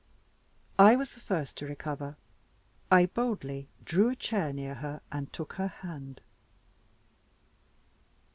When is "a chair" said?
4.09-4.51